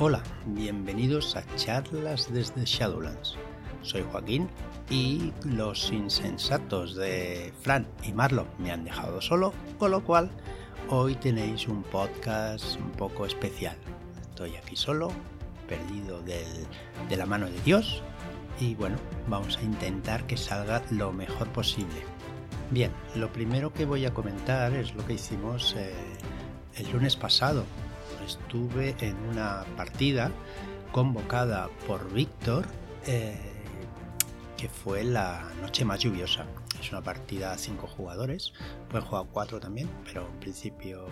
[0.00, 3.34] Hola, bienvenidos a charlas desde Shadowlands.
[3.82, 4.48] Soy Joaquín
[4.88, 10.30] y los insensatos de Fran y Marlon me han dejado solo, con lo cual
[10.88, 13.76] hoy tenéis un podcast un poco especial.
[14.20, 15.10] Estoy aquí solo,
[15.66, 18.00] perdido de la mano de Dios
[18.60, 22.04] y bueno, vamos a intentar que salga lo mejor posible.
[22.70, 25.92] Bien, lo primero que voy a comentar es lo que hicimos eh,
[26.76, 27.64] el lunes pasado
[28.28, 30.30] estuve en una partida
[30.92, 32.66] convocada por Víctor,
[33.06, 33.36] eh,
[34.56, 36.46] que fue la noche más lluviosa.
[36.80, 38.52] Es una partida a cinco jugadores,
[38.88, 41.06] pueden jugar cuatro también, pero en principio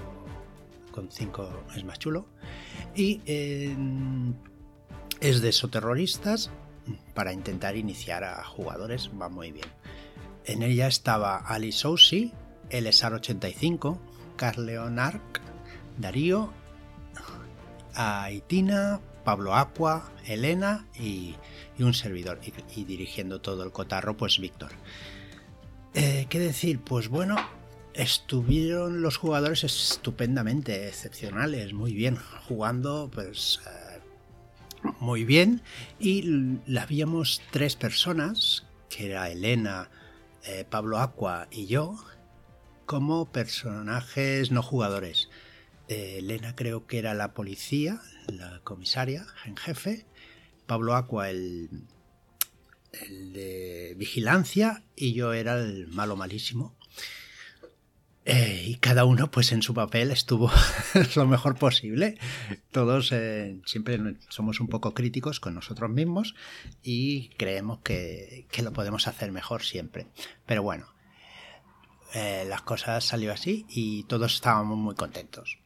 [0.92, 2.26] con cinco es más chulo.
[2.94, 3.74] Y eh,
[5.20, 6.50] es de soterroristas
[7.14, 9.68] para intentar iniciar a jugadores, va muy bien.
[10.44, 12.32] En ella estaba Ali Sousi,
[12.70, 13.98] Elesar 85,
[14.36, 15.40] Carleon Arc,
[15.98, 16.52] Darío
[17.96, 21.34] a Itina, Pablo Aqua, Elena y,
[21.78, 22.40] un servidor.
[22.74, 24.70] Y, dirigiendo todo el cotarro, pues Víctor.
[25.94, 26.80] Eh, ¿Qué decir?
[26.80, 27.36] Pues bueno,
[27.94, 34.00] estuvieron los jugadores estupendamente excepcionales, muy bien, jugando pues eh,
[35.00, 35.62] muy bien.
[35.98, 39.88] Y la habíamos tres personas, que era Elena,
[40.44, 41.96] eh, Pablo Aqua y yo,
[42.84, 45.28] como personajes no jugadores.
[45.88, 50.06] Elena creo que era la policía, la comisaria en jefe,
[50.66, 51.68] Pablo Aqua el,
[53.32, 56.74] de vigilancia y yo era el malo malísimo.
[58.28, 60.50] Eh, y cada uno, pues en su papel, estuvo
[61.16, 62.18] lo mejor posible.
[62.72, 66.34] Todos eh, siempre somos un poco críticos con nosotros mismos
[66.82, 70.08] y creemos que, lo podemos hacer mejor siempre.
[70.44, 70.88] Pero bueno,
[72.14, 75.58] eh, las cosas salió así y todos estábamos muy contentos.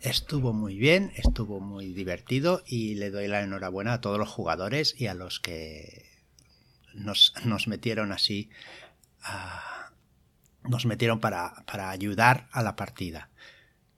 [0.00, 4.94] Estuvo muy bien, estuvo muy divertido y le doy la enhorabuena a todos los jugadores
[4.98, 6.06] y a los que
[6.94, 7.32] nos,
[7.66, 8.50] metieron así,
[10.64, 13.30] nos metieron para, ayudar a la partida.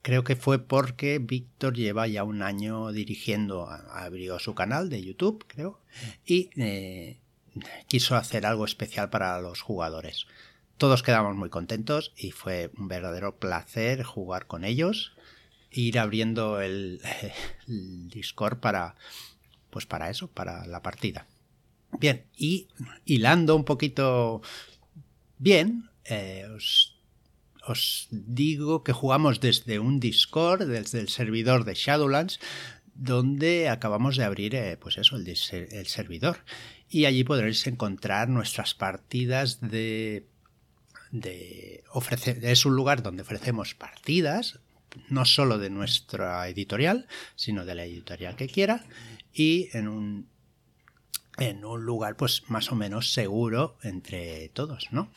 [0.03, 5.45] Creo que fue porque Víctor lleva ya un año dirigiendo, abrió su canal de YouTube,
[5.47, 5.81] creo,
[6.25, 7.19] y eh,
[7.89, 10.27] quiso hacer algo especial para los jugadores.
[10.79, 15.18] Todos quedamos muy contentos y fue un verdadero placer jugar con ellos
[15.71, 17.01] ir abriendo el,
[17.67, 18.95] Discord para,
[19.71, 21.27] pues para eso, para la partida.
[21.99, 22.69] Bien, y
[23.05, 24.43] hilando un poquito
[25.39, 26.47] bien, eh,
[27.67, 32.41] os, digo que jugamos desde un Discord, desde el servidor de Shadowlands,
[32.95, 36.39] donde acabamos de abrir, eh, pues eso, el, el, servidor.
[36.89, 40.27] Y allí podréis encontrar nuestras partidas de...
[41.11, 44.59] de ofrecer, es un lugar donde ofrecemos partidas
[45.09, 47.07] no solo de nuestra editorial,
[47.37, 48.85] sino de la editorial que quiera
[49.33, 50.29] y en un,
[51.39, 55.11] en un lugar pues más o menos seguro entre todos, ¿no?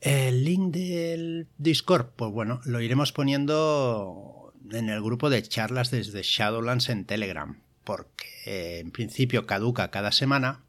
[0.00, 6.22] El link del Discord, pues bueno, lo iremos poniendo en el grupo de charlas desde
[6.22, 10.64] Shadowlands en Telegram, porque en principio caduca cada semana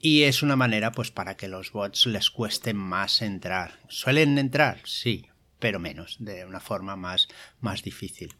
[0.00, 3.80] y es una manera pues para que los bots les cueste más entrar.
[3.88, 4.80] ¿Suelen entrar?
[4.84, 5.26] Sí,
[5.58, 7.28] pero menos, de una forma más,
[7.60, 8.34] más difícil.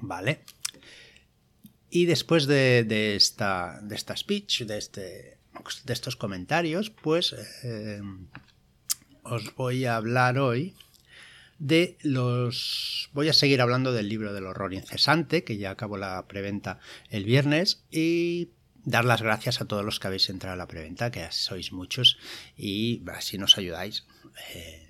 [0.00, 0.44] ¿Vale?
[1.90, 5.38] Y después de, esta, de esta speech, de, este,
[5.84, 7.34] de estos comentarios, pues
[7.64, 8.00] eh,
[9.24, 10.74] os voy a hablar hoy
[11.58, 13.10] de los...
[13.12, 16.78] Voy a seguir hablando del libro del horror incesante, que ya acabó la preventa
[17.10, 18.50] el viernes, y
[18.84, 22.18] dar las gracias a todos los que habéis entrado a la preventa, que sois muchos,
[22.56, 24.06] y así nos ayudáis.
[24.54, 24.89] Eh,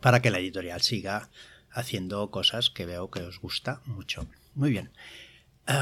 [0.00, 1.30] para que la editorial siga
[1.72, 4.26] haciendo cosas que veo que os gusta mucho.
[4.54, 4.90] Muy bien.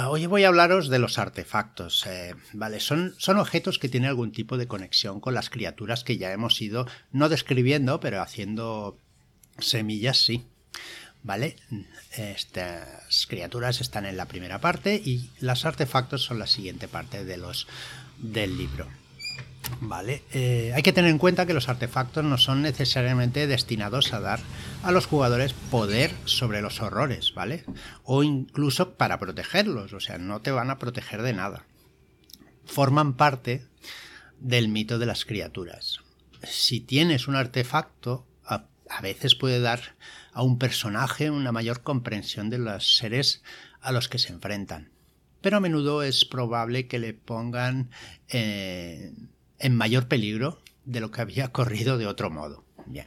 [0.06, 2.06] Hoy voy a hablaros de los artefactos.
[2.06, 6.18] Eh, vale, son, son objetos que tienen algún tipo de conexión con las criaturas que
[6.18, 8.98] ya hemos ido, no describiendo, pero haciendo
[9.58, 10.44] semillas, sí.
[11.22, 11.56] ¿Vale?
[12.16, 17.36] Estas criaturas están en la primera parte y los artefactos son la siguiente parte de
[17.38, 17.66] los,
[18.18, 18.86] del libro.
[19.80, 24.20] Vale, eh, hay que tener en cuenta que los artefactos no son necesariamente destinados a
[24.20, 24.40] dar
[24.82, 27.64] a los jugadores poder sobre los horrores, ¿vale?
[28.02, 31.64] O incluso para protegerlos, o sea, no te van a proteger de nada.
[32.66, 33.66] Forman parte
[34.40, 36.00] del mito de las criaturas.
[36.42, 38.66] Si tienes un artefacto, a,
[39.02, 39.80] veces puede dar
[40.32, 43.42] a un personaje una mayor comprensión de los seres
[43.80, 44.90] a los que se enfrentan.
[45.40, 47.90] Pero a menudo es probable que le pongan...
[48.28, 49.12] Eh,
[49.58, 52.64] en mayor peligro de lo que había corrido de otro modo.
[52.86, 53.06] Bien.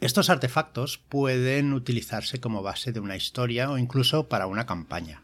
[0.00, 5.22] Estos artefactos pueden utilizarse como base de una historia o incluso para una campaña.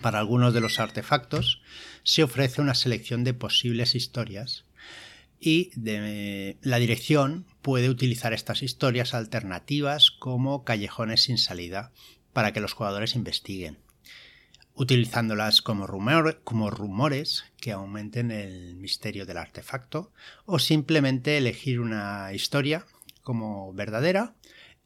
[0.00, 1.60] Para algunos de los artefactos
[2.02, 4.64] se ofrece una selección de posibles historias
[5.38, 5.70] y
[6.62, 11.92] la dirección puede utilizar estas historias alternativas como callejones sin salida
[12.32, 13.78] para que los jugadores investiguen,
[14.76, 15.88] utilizándolas como,
[16.44, 20.12] como rumores que aumenten el misterio del artefacto
[20.44, 22.84] o simplemente elegir una historia
[23.22, 24.34] como verdadera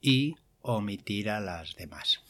[0.01, 2.21] y omitir a las demás.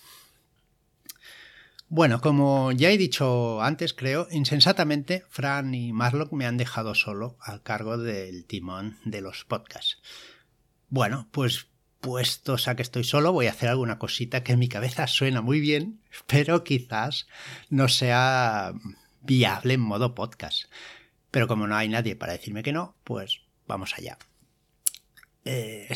[1.89, 7.37] Bueno, como ya he dicho antes, creo, insensatamente, Fran y Marlock me han dejado solo
[7.41, 9.99] al cargo del timón de los podcasts.
[10.89, 11.67] Bueno, pues
[12.01, 15.43] puestos a que estoy solo, voy a hacer alguna cosita que en mi cabeza suena
[15.43, 17.27] muy bien, pero quizás
[17.69, 18.73] no sea
[19.23, 20.65] viable en modo podcast.
[21.31, 24.19] Pero como no hay nadie para decirme que no, pues vamos allá.
[25.45, 25.89] Eh,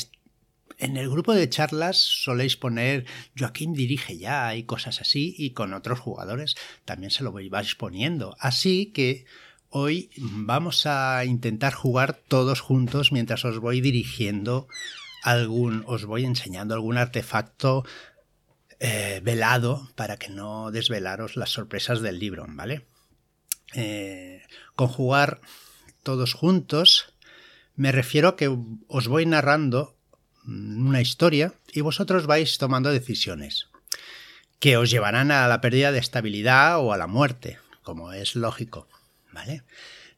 [0.78, 3.06] en el grupo de charlas soléis poner
[3.38, 8.36] Joaquín dirige ya y cosas así, y con otros jugadores también se lo vais poniendo.
[8.38, 9.24] Así que
[9.70, 14.68] hoy vamos a intentar jugar todos juntos mientras os voy dirigiendo
[15.24, 17.84] algún, os voy enseñando algún artefacto
[18.78, 22.86] eh, velado para que no desvelaros las sorpresas del libro, ¿vale?
[23.72, 24.42] Eh,
[24.76, 25.40] con jugar
[26.02, 27.14] todos juntos
[27.74, 28.54] me refiero a que
[28.86, 29.96] os voy narrando
[30.46, 33.68] una historia y vosotros vais tomando decisiones
[34.60, 38.86] que os llevarán a la pérdida de estabilidad o a la muerte, como es lógico,
[39.32, 39.64] ¿vale?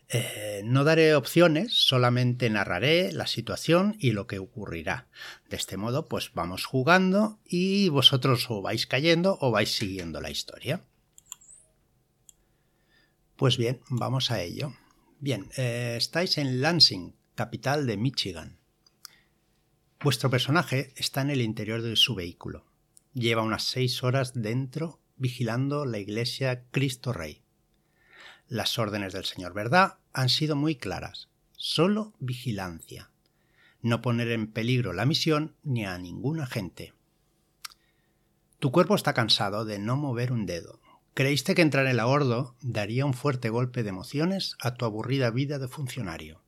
[0.08, 5.08] Eh, no daré opciones, solamente narraré la situación y lo que ocurrirá.
[5.50, 10.30] De este modo, pues vamos jugando y vosotros o vais cayendo o vais siguiendo la
[10.30, 10.84] historia.
[13.34, 14.74] Pues bien, vamos a ello.
[15.18, 18.58] Bien, eh, estáis en Lansing, capital de Michigan.
[20.00, 22.64] Vuestro personaje está en el interior de su vehículo.
[23.12, 27.45] Lleva unas seis horas dentro vigilando la iglesia Cristo Rey.
[28.48, 31.28] Las órdenes del señor Verdad han sido muy claras.
[31.56, 33.10] Solo vigilancia.
[33.82, 36.92] No poner en peligro la misión ni a ningún agente.
[38.60, 40.80] Tu cuerpo está cansado de no mover un dedo.
[41.14, 45.30] Creíste que entrar en el ahordo daría un fuerte golpe de emociones a tu aburrida
[45.30, 46.42] vida de funcionario.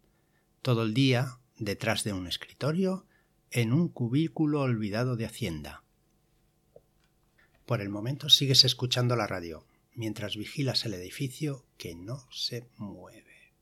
[0.63, 3.07] Todo el día, detrás de un escritorio,
[3.51, 5.83] en un cubículo olvidado de Hacienda.
[7.67, 9.65] Por el momento sigues escuchando la radio,
[9.99, 13.53] mientras vigilas el edificio que no se mueve.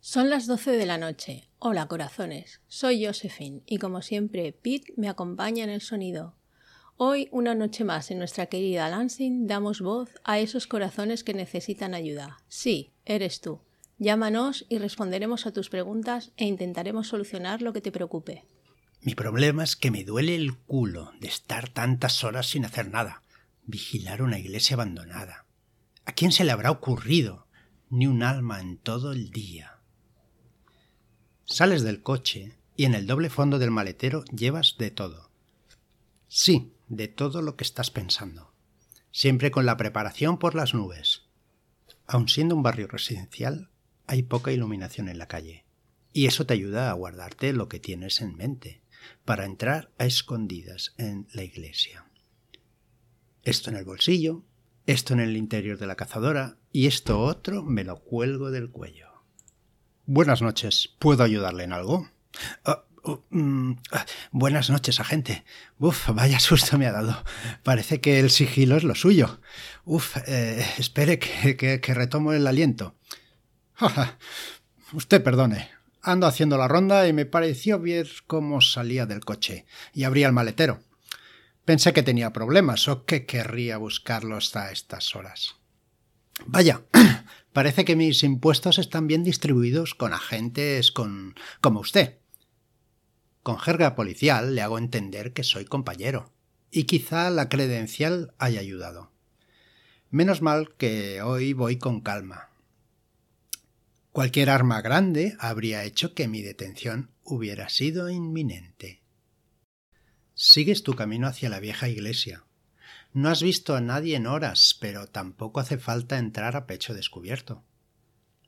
[0.00, 1.48] Son las doce de la noche.
[1.58, 2.60] Hola, corazones.
[2.68, 6.36] Soy Josephine y como siempre, Pete me acompaña en el sonido.
[6.96, 11.92] Hoy, una noche más en nuestra querida Lansing, damos voz a esos corazones que necesitan
[11.92, 12.38] ayuda.
[12.48, 13.60] Sí, eres tú.
[13.98, 18.44] Llámanos y responderemos a tus preguntas e intentaremos solucionar lo que te preocupe.
[19.02, 23.22] Mi problema es que me duele el culo de estar tantas horas sin hacer nada.
[23.70, 25.46] Vigilar una iglesia abandonada.
[26.04, 27.46] ¿A quién se le habrá ocurrido?
[27.88, 29.78] Ni un alma en todo el día.
[31.44, 35.30] Sales del coche y en el doble fondo del maletero llevas de todo.
[36.26, 38.52] Sí, de todo lo que estás pensando.
[39.12, 41.26] Siempre con la preparación por las nubes.
[42.08, 43.70] Aun siendo un barrio residencial,
[44.08, 45.64] hay poca iluminación en la calle.
[46.12, 48.82] Y eso te ayuda a guardarte lo que tienes en mente,
[49.24, 52.09] para entrar a escondidas en la iglesia.
[53.42, 54.44] Esto en el bolsillo,
[54.86, 59.08] esto en el interior de la cazadora y esto otro me lo cuelgo del cuello.
[60.04, 62.10] Buenas noches, ¿puedo ayudarle en algo?
[62.64, 65.44] Ah, oh, mm, ah, buenas noches, agente.
[65.78, 67.24] Uf, vaya susto me ha dado.
[67.62, 69.40] Parece que el sigilo es lo suyo.
[69.84, 72.96] Uf, eh, espere que, que retomo el aliento.
[74.92, 75.70] Usted perdone.
[76.02, 80.32] Ando haciendo la ronda y me pareció ver cómo salía del coche y abría el
[80.32, 80.82] maletero.
[81.64, 85.56] Pensé que tenía problemas o que querría buscarlo hasta estas horas.
[86.46, 86.82] Vaya,
[87.52, 92.18] parece que mis impuestos están bien distribuidos con agentes con como usted.
[93.42, 96.32] Con jerga policial le hago entender que soy compañero,
[96.70, 99.12] y quizá la credencial haya ayudado.
[100.10, 102.50] Menos mal que hoy voy con calma,
[104.12, 108.99] Cualquier arma grande habría hecho que mi detención hubiera sido inminente.
[110.42, 112.44] Sigues tu camino hacia la vieja iglesia.
[113.12, 117.62] No has visto a nadie en horas, pero tampoco hace falta entrar a pecho descubierto.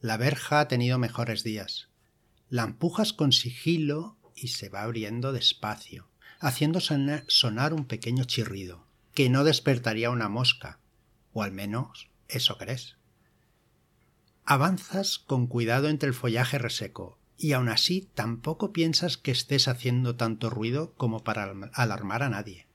[0.01, 1.91] La verja ha tenido mejores días.
[2.49, 6.09] La empujas con sigilo y se va abriendo despacio,
[6.41, 10.81] haciendo sonar un pequeño chirrido, que no despertaría una mosca,
[11.35, 12.97] o al menos eso crees.
[14.47, 20.15] Avanzas con cuidado entre el follaje reseco y aún así tampoco piensas que estés haciendo
[20.15, 22.69] tanto ruido como para alarmar a nadie.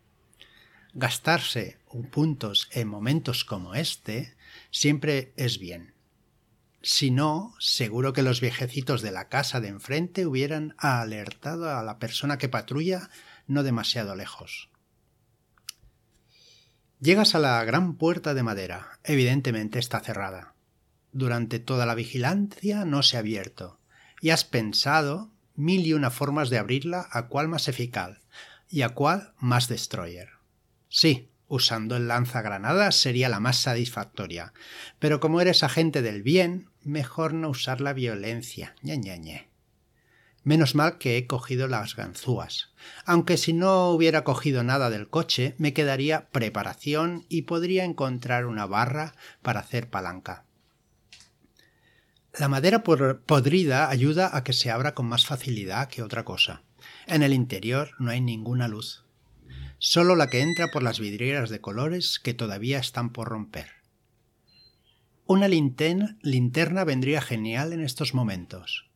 [0.93, 1.79] Gastarse
[2.12, 4.36] puntos en momentos como este
[4.69, 5.93] siempre es bien.
[6.81, 11.97] Si no, seguro que los viejecitos de la casa de enfrente hubieran alertado a la
[11.97, 13.09] persona que patrulla
[13.47, 14.69] no demasiado lejos.
[17.00, 19.00] Llegas a la gran puerta de madera.
[19.05, 20.55] Evidentemente está cerrada.
[21.13, 23.79] Durante toda la vigilancia no se ha abierto.
[24.21, 28.19] Y has pensado mil y una formas de abrirla a cuál más eficaz
[28.69, 30.29] y a cuál más destroyer.
[30.89, 34.53] Sí, usando el lanzagranadas sería la más satisfactoria.
[35.00, 38.75] Pero como eres agente del bien, mejor no usar la violencia.
[38.81, 39.50] Ñe, ñe, ñe.
[40.43, 42.69] Menos mal que he cogido las ganzúas.
[43.05, 48.65] Aunque si no hubiera cogido nada del coche, me quedaría preparación y podría encontrar una
[48.65, 50.45] barra para hacer palanca.
[52.39, 56.62] La madera podrida ayuda a que se abra con más facilidad que otra cosa.
[57.08, 59.08] En el interior no hay ninguna luz
[59.79, 63.70] solo la que entra por las vidrieras de colores que todavía están por romper.
[65.25, 68.89] Una linterna vendría genial en estos momentos.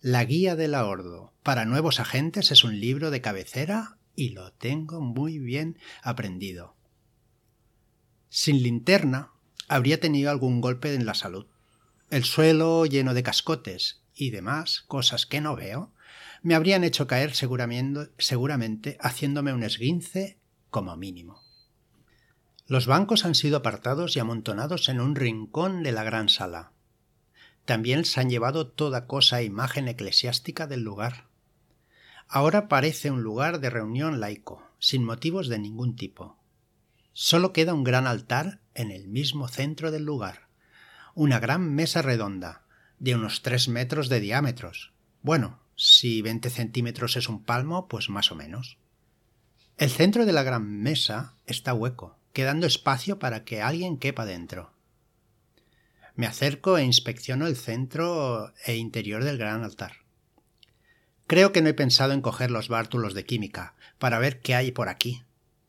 [0.00, 5.00] La guía del ahordo para nuevos agentes es un libro de cabecera y lo tengo
[5.00, 6.74] muy bien aprendido.
[8.28, 9.30] Sin linterna
[9.68, 11.46] habría tenido algún golpe en la salud.
[12.12, 15.94] El suelo lleno de cascotes y demás cosas que no veo
[16.42, 20.38] me habrían hecho caer seguramente, haciéndome un esguince
[20.68, 21.40] como mínimo.
[22.66, 26.72] Los bancos han sido apartados y amontonados en un rincón de la gran sala.
[27.64, 31.28] También se han llevado toda cosa e imagen eclesiástica del lugar.
[32.28, 36.36] Ahora parece un lugar de reunión laico, sin motivos de ningún tipo.
[37.14, 40.51] Solo queda un gran altar en el mismo centro del lugar,
[41.14, 42.62] una gran mesa redonda,
[42.98, 44.92] de unos tres metros de diámetros.
[45.22, 48.78] Bueno, si 20 centímetros es un palmo, pues más o menos.
[49.78, 54.72] El centro de la gran mesa está hueco, quedando espacio para que alguien quepa dentro.
[56.14, 60.02] Me acerco e inspecciono el centro e interior del gran altar.
[61.26, 64.72] Creo que no he pensado en coger los bártulos de química para ver qué hay
[64.72, 65.22] por aquí.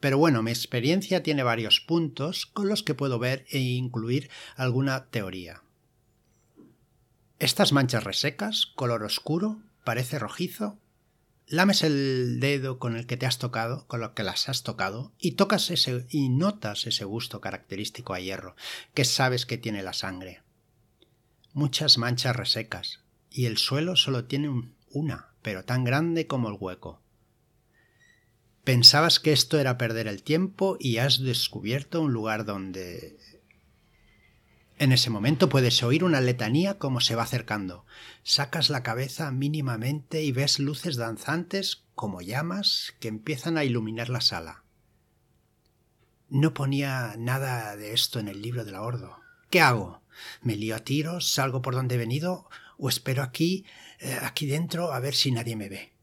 [0.03, 5.05] Pero bueno, mi experiencia tiene varios puntos con los que puedo ver e incluir alguna
[5.05, 5.63] teoría.
[7.39, 10.77] Estas manchas resecas, color oscuro, parece rojizo,
[11.47, 15.13] lames el dedo con el que te has tocado, con lo que las has tocado,
[15.19, 18.57] y tocas ese y notas ese gusto característico a hierro,
[18.93, 20.41] que sabes que tiene la sangre.
[21.53, 22.99] Muchas manchas resecas,
[23.31, 24.49] y el suelo solo tiene
[24.91, 27.02] una, pero tan grande como el hueco.
[28.63, 33.17] Pensabas que esto era perder el tiempo y has descubierto un lugar donde
[34.77, 37.85] en ese momento puedes oír una letanía como se va acercando.
[38.23, 44.21] Sacas la cabeza mínimamente y ves luces danzantes como llamas que empiezan a iluminar la
[44.21, 44.63] sala.
[46.29, 49.19] No ponía nada de esto en el libro del ahordo.
[49.49, 50.01] ¿Qué hago?
[50.41, 51.31] ¿Me lío a tiros?
[51.31, 52.49] ¿Salgo por donde he venido?
[52.77, 53.65] ¿O espero aquí,
[53.99, 55.93] eh, aquí dentro, a ver si nadie me ve?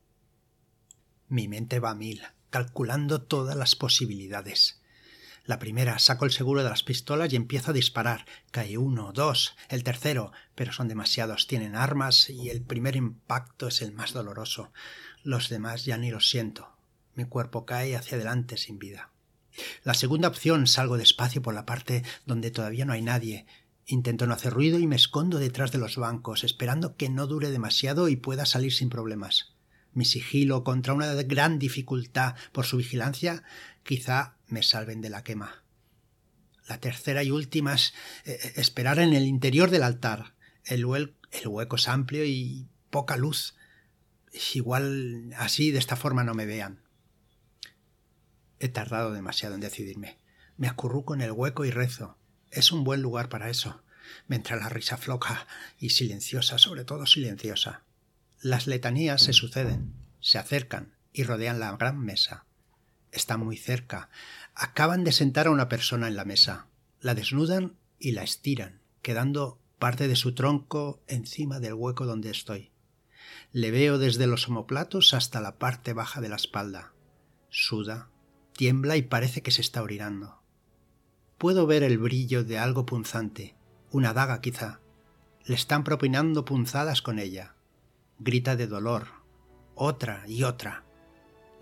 [1.29, 4.81] Mi mente va a mil, calculando todas las posibilidades.
[5.45, 8.27] La primera, saco el seguro de las pistolas y empiezo a disparar.
[8.51, 13.83] Cae uno, dos, el tercero, pero son demasiados, tienen armas y el primer impacto es
[13.83, 14.73] el más doloroso.
[15.25, 16.77] Los demás ya ni los siento.
[17.15, 19.11] Mi cuerpo cae hacia adelante sin vida.
[19.83, 23.47] La segunda opción, salgo despacio por la parte donde todavía no hay nadie.
[23.87, 27.51] Intento no hacer ruido y me escondo detrás de los bancos, esperando que no dure
[27.51, 29.53] demasiado y pueda salir sin problemas.
[29.93, 33.43] Mi sigilo contra una gran dificultad por su vigilancia
[33.83, 35.65] quizá me salven de la quema.
[36.69, 37.93] La tercera y última es
[38.25, 40.35] eh, eh, esperar en el interior del altar.
[40.65, 43.57] El, hueco es amplio y poca luz.
[44.55, 46.81] Igual así, de esta forma, no me vean.
[48.61, 50.19] He tardado demasiado en decidirme.
[50.57, 52.17] Me acurruco en el hueco y rezo.
[52.53, 53.83] Es un buen lugar para eso.
[54.29, 57.83] Mientras la risa floja y silenciosa, sobre todo silenciosa.
[58.43, 62.47] Las letanías se suceden, se acercan y rodean la gran mesa.
[63.13, 64.09] Están muy cerca.
[64.55, 66.67] Acaban de sentar a una persona en la mesa.
[67.03, 72.71] La desnudan y la estiran, quedando parte de su tronco encima del hueco donde estoy.
[73.53, 76.95] Le veo desde los omoplatos hasta la parte baja de la espalda.
[77.51, 78.09] Suda,
[78.57, 80.41] tiembla y parece que se está orinando.
[81.37, 83.55] Puedo ver el brillo de algo punzante,
[83.91, 84.81] una daga quizá.
[85.45, 87.55] Le están propinando punzadas con ella.
[88.23, 89.09] Grita de dolor,
[89.75, 90.85] otra y otra.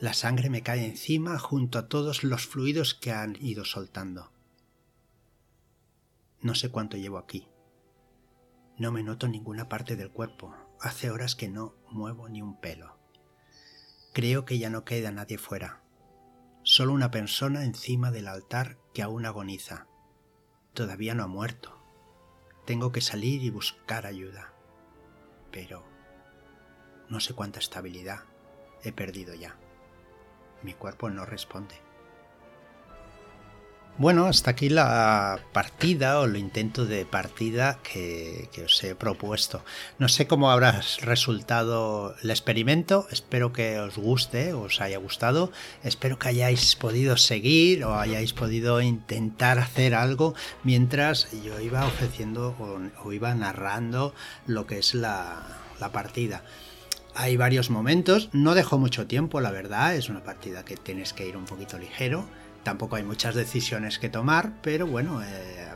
[0.00, 4.32] La sangre me cae encima junto a todos los fluidos que han ido soltando.
[6.40, 7.46] No sé cuánto llevo aquí.
[8.76, 10.52] No me noto ninguna parte del cuerpo.
[10.80, 12.98] hace horas que no muevo ni un pelo.
[14.12, 15.84] Creo que ya no queda nadie fuera.
[16.64, 19.86] Solo una persona encima del altar que aún agoniza.
[20.74, 21.80] Todavía no ha muerto.
[22.66, 24.52] Tengo que salir y buscar ayuda.
[25.52, 25.97] Pero
[27.08, 28.20] no sé cuánta estabilidad
[28.82, 29.56] he perdido ya.
[30.62, 31.88] Mi cuerpo no responde.
[33.98, 39.64] Bueno, hasta aquí la partida o el intento de partida que, os he propuesto.
[39.98, 45.50] No sé cómo habrá resultado el experimento, espero que os guste, os haya gustado,
[45.82, 52.54] espero que hayáis podido seguir o hayáis podido intentar hacer algo mientras yo iba ofreciendo
[53.02, 54.14] o, iba narrando
[54.46, 55.42] lo que es la,
[55.80, 56.44] la partida.
[57.20, 61.26] Hay varios momentos, no dejo mucho tiempo, la verdad, es una partida que tienes que
[61.26, 62.24] ir un poquito ligero
[62.68, 65.68] Tampoco hay muchas decisiones que tomar, pero bueno, eh,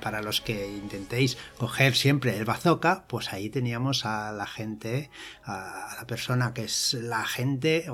[0.00, 5.10] para los que intentéis coger siempre el bazooka, pues ahí teníamos a la gente,
[5.44, 7.86] a la persona que es la gente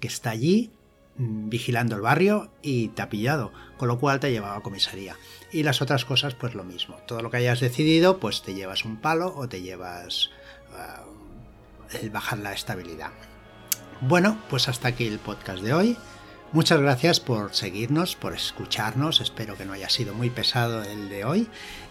[0.00, 0.70] que está allí
[1.16, 5.16] mm, vigilando el barrio y te ha pillado, con lo cual te llevaba a comisaría.
[5.50, 6.96] Y las otras cosas, pues lo mismo.
[7.06, 10.28] Todo lo que hayas decidido, pues te llevas un palo o te llevas
[10.72, 11.11] uh,
[12.00, 13.10] el bajar la estabilidad.
[14.00, 15.96] Bueno, pues hasta aquí el podcast de hoy.
[16.52, 19.20] Muchas gracias por seguirnos, por escucharnos.
[19.20, 21.48] Espero que no haya sido muy pesado el de hoy.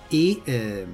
[0.09, 0.85] Y eh,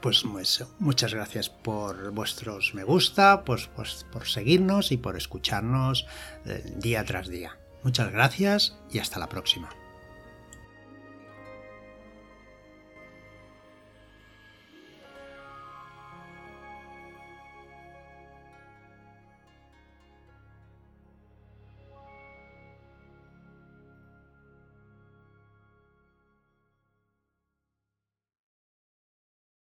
[0.00, 6.06] pues, pues, muchas gracias por vuestros me gusta, pues, pues por seguirnos y por escucharnos
[6.44, 7.58] eh, día tras día.
[7.82, 9.70] Muchas gracias y hasta la próxima.